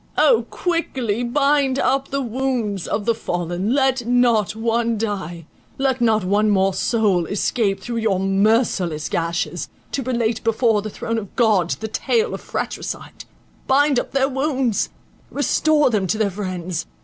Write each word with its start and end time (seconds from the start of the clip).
O 0.17 0.47
quickly 0.49 1.21
bind 1.23 1.77
up 1.77 2.07
the 2.07 2.23
wounds 2.23 2.87
of 2.87 3.05
the 3.05 3.13
fallen—let 3.13 4.07
not 4.07 4.55
one 4.55 4.97
die; 4.97 5.45
let 5.77 6.01
not 6.01 6.23
one 6.23 6.49
more 6.49 6.73
soul 6.73 7.27
escape 7.27 7.79
through 7.79 7.97
your 7.97 8.19
merciless 8.19 9.07
gashes, 9.07 9.69
to 9.91 10.01
relate 10.01 10.43
before 10.43 10.81
the 10.81 10.89
throne 10.89 11.19
of 11.19 11.35
God 11.35 11.69
the 11.81 11.87
tale 11.87 12.33
of 12.33 12.41
fratricide; 12.41 13.25
bind 13.67 13.99
up 13.99 14.11
their 14.11 14.27
wounds—restore 14.27 15.91
them 15.91 16.07
to 16.07 16.17
their 16.17 16.31
friends. 16.31 16.87